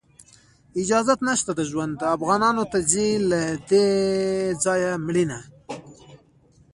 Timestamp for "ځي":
2.91-3.09